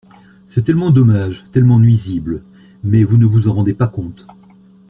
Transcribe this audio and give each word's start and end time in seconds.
C’est 0.47 0.63
tellement 0.63 0.89
dommage, 0.89 1.43
tellement 1.51 1.79
nuisible! 1.79 2.41
Mais 2.83 3.03
vous 3.03 3.17
ne 3.17 3.27
vous 3.27 3.47
en 3.49 3.53
rendez 3.53 3.75
pas 3.75 3.85
compte. 3.87 4.25